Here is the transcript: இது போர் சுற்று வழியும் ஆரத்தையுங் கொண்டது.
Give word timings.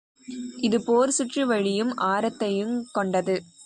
இது 0.57 0.77
போர் 0.81 1.09
சுற்று 1.09 1.47
வழியும் 1.47 1.93
ஆரத்தையுங் 1.97 2.77
கொண்டது. 2.91 3.37